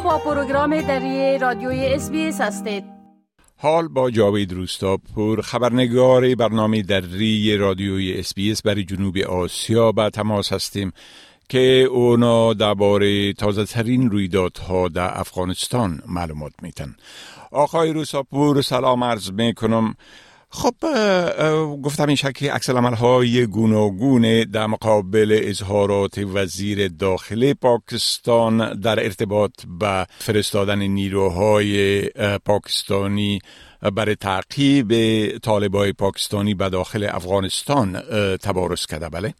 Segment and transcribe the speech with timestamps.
[0.00, 2.84] با پروگرام دری رادیوی SBS هستید.
[3.56, 10.92] حال با جاوید روستاپور خبرنگار برنامه دری رادیوی SBS برای جنوب آسیا به تماس هستیم
[11.48, 16.94] که اونا درباره تازه ترین رویدادها در افغانستان معلومات میتن
[17.50, 19.94] آقای روستاپور سلام عرض می‌کنم.
[20.54, 20.74] خب
[21.84, 29.50] گفتم این شکل عکس های گوناگون در مقابل اظهارات وزیر داخلی پاکستان در ارتباط
[29.80, 32.02] به فرستادن نیروهای
[32.46, 33.38] پاکستانی
[33.96, 34.88] برای تعقیب
[35.38, 37.92] طالبای پاکستانی به داخل افغانستان
[38.42, 39.34] تبارز کرده بله؟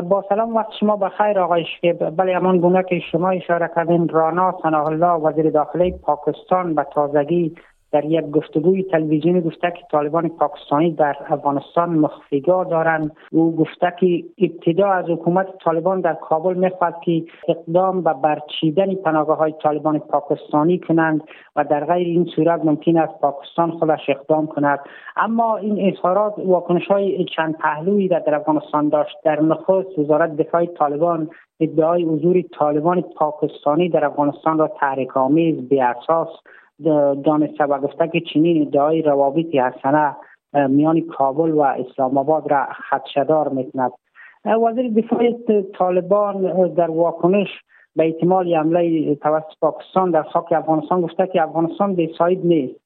[0.00, 4.58] با سلام وقت شما بخیر آقای شکیب بله همان گونه که شما اشاره کردین رانا
[4.62, 7.54] سناه الله وزیر داخلی پاکستان به تازگی
[7.92, 13.16] در یک گفتگوی تلویزیونی گفته که طالبان پاکستانی در افغانستان مخفیگاه دارند.
[13.32, 19.38] او گفته که ابتدا از حکومت طالبان در کابل می‌خواهد که اقدام به برچیدن پناهگاه
[19.38, 21.24] های طالبان پاکستانی کنند
[21.56, 24.78] و در غیر این صورت ممکن است پاکستان خودش اقدام کند.
[25.16, 29.16] اما این اظهارات واکنش های چند پهلویی در افغانستان داشت.
[29.24, 31.28] در نخست وزارت دفاع طالبان
[31.60, 36.28] ادعای حضور طالبان پاکستانی در افغانستان را تحریک آمیز بی اساس
[37.24, 40.16] دانسته و گفته که چنین ادعای روابطی حسنه
[40.52, 43.92] میان کابل و اسلام آباد را خدشدار می‌کند.
[44.44, 45.32] وزیر دفاع
[45.78, 47.48] طالبان در واکنش
[47.96, 52.82] به احتمال حمله توسط پاکستان در خاک افغانستان گفته که افغانستان به ساید نیست.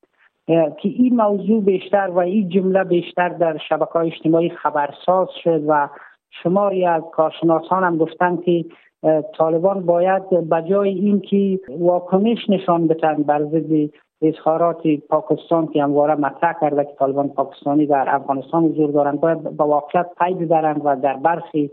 [0.47, 5.89] که این موضوع بیشتر و این جمله بیشتر در شبکه اجتماعی خبرساز شد و
[6.31, 8.65] شماری از کارشناسان هم گفتند که
[9.39, 13.91] طالبان باید بجای اینکه واکنش نشان بدن بر ضد
[14.23, 19.65] اظهارات پاکستان که همواره مطرح کرده که طالبان پاکستانی در افغانستان حضور دارند باید به
[19.65, 21.71] واقعیت پی ببرند و در برخی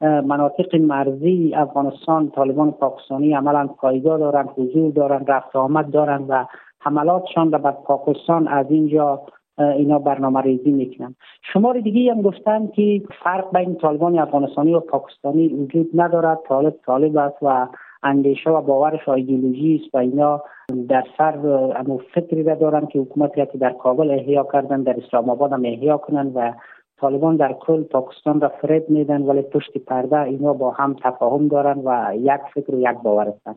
[0.00, 6.46] مناطق مرزی افغانستان طالبان پاکستانی عملا پایگاه دارند حضور دارند رفت آمد دارند و
[6.80, 9.22] حملاتشان را بر پاکستان از اینجا
[9.58, 11.14] اینا برنامه ریزی می‌کنن.
[11.52, 16.38] شمار دیگه هم گفتن که فرق بین طالبان افغانستانی و پاکستانی وجود ندارد.
[16.48, 17.66] طالب طالب است و
[18.02, 20.42] اندیشه و باورش ایدئولوژی است و اینا
[20.88, 21.46] در سر
[21.76, 25.64] امو فکری را دارن که حکومتی که در کابل احیا کردن در اسلام آباد هم
[25.64, 26.52] احیا کنن و
[27.00, 31.78] طالبان در کل پاکستان را فرد میدن ولی پشت پرده اینا با هم تفاهم دارن
[31.84, 33.56] و یک فکر و یک باور هستند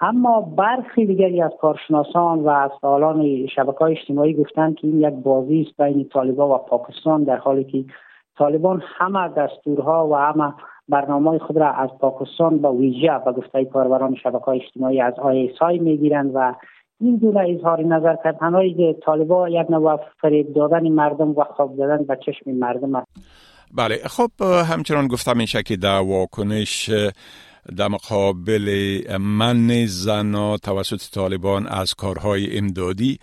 [0.00, 5.14] اما برخی دیگری از کارشناسان و از فعالان شبکه های اجتماعی گفتند که این یک
[5.14, 7.84] بازی است بین طالبان و پاکستان در حالی که
[8.38, 10.54] طالبان همه دستورها و همه
[10.88, 15.14] برنامه خود را از پاکستان با ویژه به گفته کاربران شبکه اجتماعی از
[15.60, 16.54] آی می‌گیرند و
[17.00, 22.18] این دونه اظهار نظر کردن طالبان یک نوع فریب دادن مردم و خواب دادن به
[22.26, 23.06] چشم مردم است.
[23.74, 24.30] بله خب
[24.72, 26.90] همچنان گفتم این که در واکنش
[27.78, 28.68] در مقابل
[29.20, 33.18] من زنا توسط طالبان از کارهای امدادی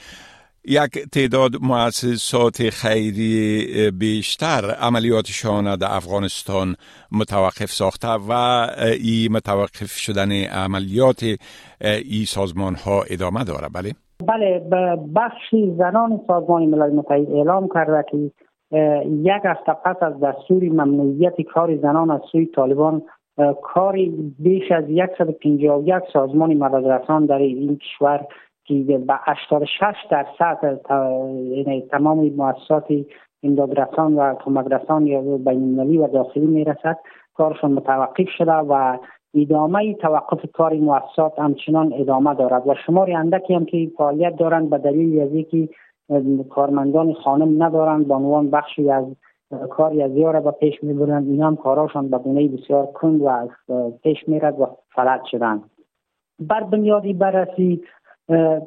[0.66, 6.76] یک تعداد مؤسسات خیری بیشتر عملیاتشان در افغانستان
[7.12, 11.24] متوقف ساخته و ای متوقف شدن عملیات
[11.82, 13.92] ای سازمان ها ادامه داره بله؟
[14.28, 14.60] بله
[15.16, 18.18] بخشی زنان سازمان ملل متحد اعلام کرده که
[19.08, 23.02] یک هفته پس از دستور ممنوعیت کار زنان از سوی طالبان
[23.64, 24.86] کاری بیش از
[25.18, 28.26] 151 سازمان مددرسان در این کشور
[28.66, 30.80] که به 86 درصد
[31.36, 32.88] یعنی تمام مؤسسات
[33.44, 36.98] امدادرسان و کمکرسان یا بینالمللی و داخلی می‌رسد
[37.34, 38.98] کارشون متوقف شده و
[39.36, 44.78] ادامه توقف کار مؤسسات همچنان ادامه دارد و شماری اندکی هم که فعالیت دارند به
[44.78, 45.70] دلیل از اینکه
[46.50, 49.06] کارمندان خانم ندارند به عنوان بخشی از
[49.70, 53.50] کاری از یاره به پیش می‌برند این هم کاراشان به گونه بسیار کند و از
[54.04, 55.62] پیش میرد و فلج شدن.
[56.40, 57.82] بر بنیادی بررسی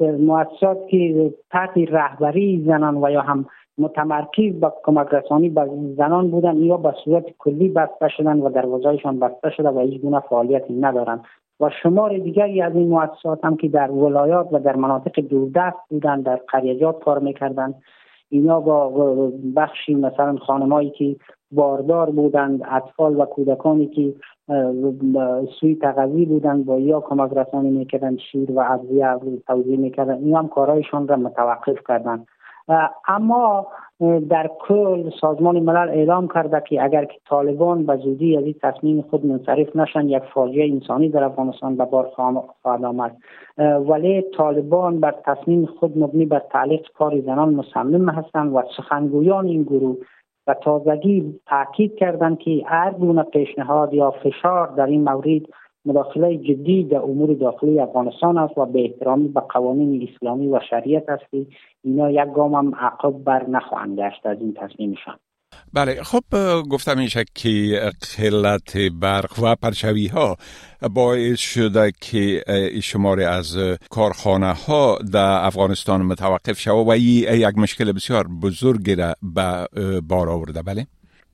[0.00, 3.46] مؤسسات که تحت رهبری زنان و یا هم
[3.78, 9.18] متمرکز به کمک رسانی به زنان بودن یا به صورت کلی بسته شدن و دروازهایشان
[9.18, 11.24] بسته شده و هیچ گونه فعالیتی ندارند
[11.60, 16.24] و شمار دیگری از این مؤسسات هم که در ولایات و در مناطق دوردست بودند
[16.24, 17.74] در قریجات کار می‌کردند
[18.28, 18.88] اینا با
[19.56, 21.16] بخشی مثلا خانمایی که
[21.50, 24.14] باردار بودند اطفال و کودکانی که
[25.60, 30.48] سوی تغذی بودند با یا کمک رسانی می‌کردن شیر و ادویه توضیح می‌کردن این هم
[30.48, 32.26] کارهایشان را متوقف کردند.
[33.08, 33.66] اما
[34.30, 39.02] در کل سازمان ملل اعلام کرده که اگر که طالبان به زودی از این تصمیم
[39.02, 42.06] خود منصرف نشن یک فاجعه انسانی در افغانستان به بار
[42.62, 43.16] خواهد آمد.
[43.88, 49.62] ولی طالبان بر تصمیم خود مبنی بر تعلیق کار زنان مصمم هستند و سخنگویان این
[49.62, 49.96] گروه
[50.46, 55.42] و تازگی تاکید کردند که هر گونه پیشنهاد یا فشار در این مورد
[55.86, 61.08] مداخله جدی در امور داخلی افغانستان است و به احترامی به قوانین اسلامی و شریعت
[61.08, 61.46] است که
[61.84, 65.18] اینا یک گام هم عقب بر نخواهند گشت از این تصمیمشان.
[65.72, 66.22] بله خب
[66.70, 67.80] گفتم میشه که
[68.18, 70.36] قلت برق و پرچوی ها
[70.94, 72.42] باعث شده که
[72.82, 73.58] شماری از
[73.90, 79.68] کارخانه ها در افغانستان متوقف شود و یک مشکل بسیار بزرگی را به
[80.08, 80.62] بار آورده.
[80.62, 80.86] بله؟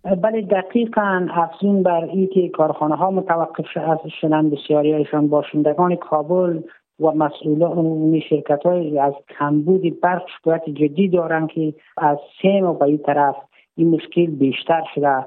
[0.05, 3.67] بله دقیقا افزون بر این که کارخانه ها متوقف
[4.21, 6.61] شدن بسیاری هایشان باشندگان کابل
[7.01, 12.85] و مسئولان شرکت های از کمبود برق شکایت جدی دارند که از سیم و به
[12.85, 13.37] این طرف
[13.77, 15.27] این مشکل بیشتر شده.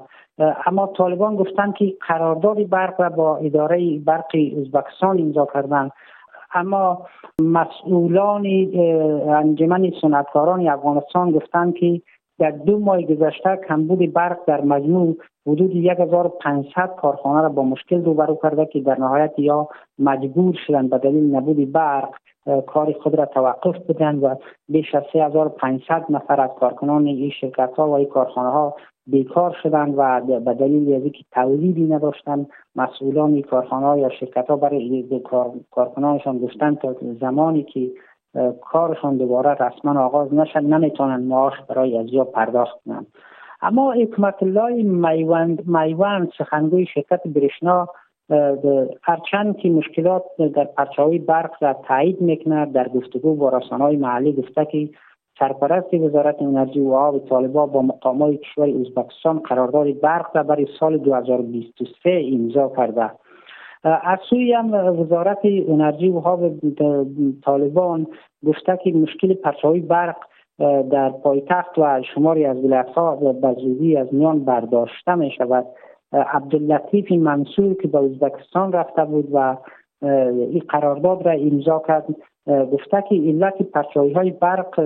[0.66, 5.90] اما طالبان گفتند که قرارداد برق را با اداره برق ازبکستان امضا کردند.
[6.54, 7.06] اما
[7.42, 8.46] مسئولان
[9.28, 12.00] انجمن صنعتکاران افغانستان گفتند که
[12.38, 15.16] در دو ماه گذشته کمبود برق در مجموع
[15.46, 19.68] حدود 1500 کارخانه را با مشکل روبرو کرده که در نهایت یا
[19.98, 22.14] مجبور شدند به دلیل نبود برق
[22.66, 24.34] کار خود را توقف بدن و
[24.68, 29.94] بیش از 3500 نفر از کارکنان این شرکت ها و این کارخانه ها بیکار شدند
[29.96, 35.22] و به دلیل از اینکه تولیدی نداشتند مسئولان کارخانه ها یا شرکت ها برای
[35.70, 37.90] کارکنانشان گفتند تا زمانی که
[38.60, 43.06] کارشان دوباره رسما آغاز نشد نمی‌تونن معاش برای از یا پرداخت کنند
[43.62, 47.88] اما حکمت الله میوند میوند سخنگوی شرکت برشنا
[49.02, 50.22] هرچند که مشکلات
[50.54, 54.88] در پرچاوی برق را تایید می‌کند در گفتگو با های محلی گفته که
[55.38, 60.98] سرپرست وزارت انرژی و آب طالبا با مقامات کشور ازبکستان قرارداد برق را برای سال
[60.98, 63.10] 2023 امضا کرده.
[63.84, 66.52] از سوی هم وزارت انرژی و آب
[67.44, 68.06] طالبان
[68.46, 70.16] گفته که مشکل پرچاوی برق
[70.90, 75.66] در پایتخت و شماری از ولایت‌ها به زودی از میان برداشته می شود
[76.12, 79.56] عبداللطیف منصور که به ازبکستان رفته بود و
[80.02, 82.06] این قرارداد را امضا کرد
[82.46, 84.80] گفته که علت پرچاوی های برق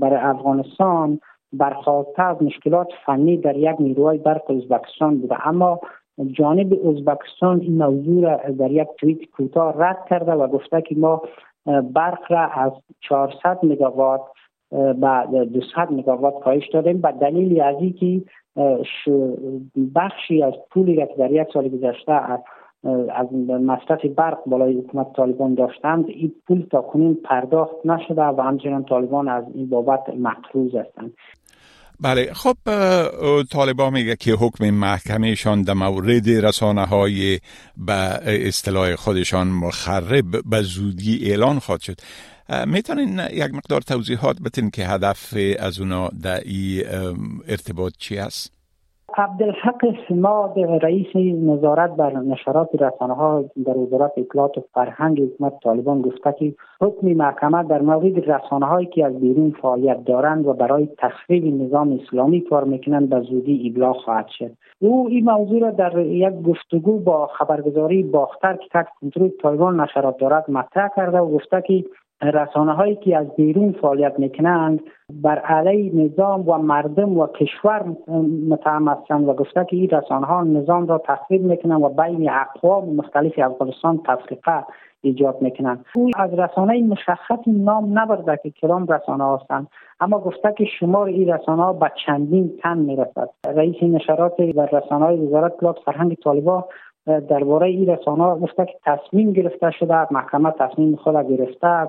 [0.00, 1.20] برای افغانستان
[1.52, 5.48] برخواسته از مشکلات فنی در یک نیروهای برق ازبکستان بوده.
[5.48, 5.80] اما
[6.26, 11.22] جانب ازبکستان این موضوع را در یک توییت کوتاه رد کرده و گفته که ما
[11.66, 14.20] برق را از 400 مگاوات
[14.70, 18.22] به 200 مگاوات کاهش دادیم به دلیل از اینکه
[19.94, 22.12] بخشی از پولی که در یک سال گذشته
[23.14, 28.84] از مصرف برق بالای حکومت طالبان داشتند این پول تا کنون پرداخت نشده و همچنان
[28.84, 31.12] طالبان از این بابت مقروض هستند.
[32.00, 32.56] بله خب
[33.50, 37.40] طالبان میگه که حکم محکمهشان در مورد رسانه های
[37.76, 37.92] به
[38.48, 42.00] اصطلاح خودشان مخرب به زودی اعلان خواهد شد
[42.66, 46.84] می‌تونین یک مقدار توضیحات بتین که هدف از اونا در این
[47.48, 48.59] ارتباط چی است؟
[49.18, 56.02] عبدالحق سماد رئیس نظارت بر نشرات رسانه ها در وزارت اطلاعات و فرهنگ حکومت طالبان
[56.02, 60.88] گفته که حکم محکمه در مورد رسانه هایی که از بیرون فعالیت دارند و برای
[60.98, 64.50] تخریب نظام اسلامی کار می‌کنند به زودی ابلاغ خواهد شد.
[64.78, 70.18] او این موضوع را در یک گفتگو با خبرگزاری باختر که تحت کنترل طالبان نشرات
[70.18, 71.84] دارد مطرح کرده و گفته که
[72.22, 74.80] رسانه هایی که از بیرون فعالیت می‌کنند
[75.22, 77.84] بر علیه نظام و مردم و کشور
[78.48, 82.88] متهم هستند و گفته که این رسانه ها نظام را تخریب می‌کنند و بین اقوام
[82.94, 84.64] مختلف افغانستان تفریقه
[85.02, 85.84] ایجاد می‌کنند.
[85.94, 89.66] او از رسانه مشخص نام نبرده که کلام رسانه هستند
[90.00, 93.28] اما گفته که شمار این رسانه ها به چندین تن می‌رسد.
[93.46, 96.64] رئیس نشرات و رسانه های وزارت اطلاعات فرهنگ طالبان
[97.18, 101.88] درباره این رسانه گفته که تصمیم گرفته شده محکمه تصمیم خود گرفته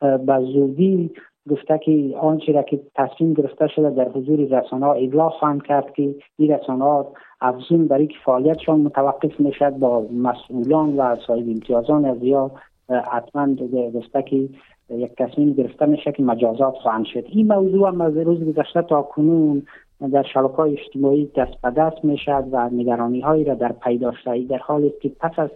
[0.00, 1.10] به زودی
[1.50, 5.94] گفته که آنچه را که تصمیم گرفته شده در حضور رسانه ها ابلاغ خواهند کرد
[5.94, 12.04] که این رسانه ها افزون برای که فعالیتشان متوقف می‌شد با مسئولان و صاحب امتیازان
[12.04, 12.50] از یا
[12.88, 13.54] حتما
[13.94, 14.48] گفته که
[14.90, 17.24] یک تصمیم گرفته میشه که مجازات خواهند شد.
[17.28, 19.62] این موضوع هم از روز گذشته تا کنون
[20.12, 23.98] در شبکه های اجتماعی دست به دست می شد و نگرانی هایی را در پی
[23.98, 25.50] داشته در حالی که پس از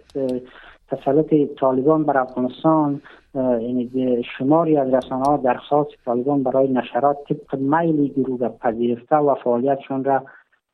[0.91, 3.01] تسلط طالبان بر افغانستان
[3.35, 9.35] یعنی شماری از رسانه ها درخواست طالبان برای نشرات طبق میلی گروه را پذیرفته و
[9.35, 10.23] فعالیتشان را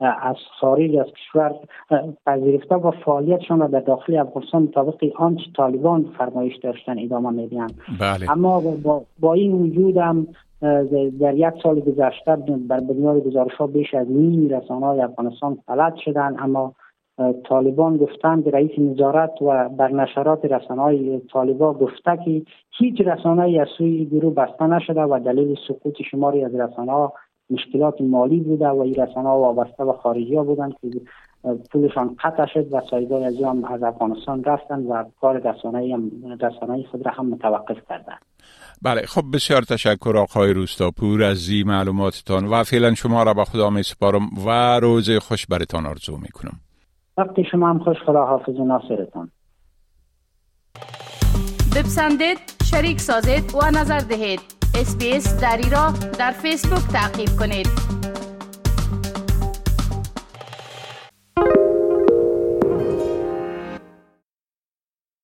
[0.01, 1.55] از خارج از کشور
[2.27, 7.67] پذیرفته و فعالیتشان را در داخل افغانستان مطابق آنچه طالبان فرمایش داشتن ادامه میدن
[8.01, 8.31] بله.
[8.31, 10.27] اما با, با این وجود هم
[11.21, 12.37] در یک سال گذشته
[12.69, 16.75] بر بنیاد گزارش ها بیش از نیم رسانه های افغانستان فلج شدن اما
[17.49, 22.43] طالبان گفتند رئیس نظارت و بر نشرات رسانه های طالبان گفته که
[22.79, 27.13] هیچ رسانه از سوی گروه بسته نشده و دلیل سقوط شماری از رسانه ها
[27.51, 30.89] مشکلات مالی بوده و این رسانه ها وابسته و خارجی ها بودند که
[31.73, 35.99] پولشان قطع شد و سایگاه از هم از افغانستان رفتن و کار رسانه
[36.41, 38.17] رسانه خود را هم متوقف کردن
[38.83, 43.71] بله خب بسیار تشکر آقای روستاپور از این معلوماتتان و فعلا شما را به خدا
[43.71, 46.61] می سپارم و روز خوش برتان آرزو می کنم
[47.19, 49.31] وقتی شما هم خوش خدا حافظ و ناصرتان.
[51.77, 54.41] بپسندید شریک سازید و نظر دهید.
[54.81, 58.04] اسپیس دری را در فیسبوک تعقیب کنید.